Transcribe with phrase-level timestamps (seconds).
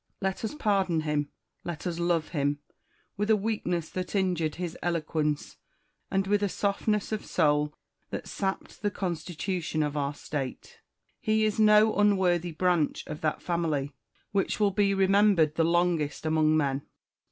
[0.19, 1.29] Let us pardon him;
[1.63, 2.57] let us love him.
[3.17, 5.57] With a weakness that injured his eloquence,
[6.09, 7.75] and with a softness of soul
[8.09, 10.79] that sapped the con stitution of our State,
[11.19, 13.93] he is no unworthy branch of that family
[14.31, 16.81] which will be remembered the longest among men.